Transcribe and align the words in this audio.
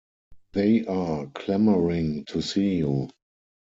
They 0.53 0.83
are 0.87 1.27
clamouring 1.27 2.25
to 2.29 2.41
see 2.41 2.77
you. 2.77 3.09